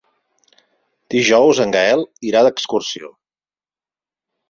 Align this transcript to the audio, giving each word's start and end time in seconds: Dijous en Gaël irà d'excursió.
Dijous 1.17 1.63
en 1.67 1.75
Gaël 1.77 2.07
irà 2.33 2.45
d'excursió. 2.51 3.15